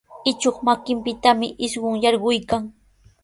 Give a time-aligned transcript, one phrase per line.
[0.31, 2.63] Ichuq makinpitami isquy yarquykan.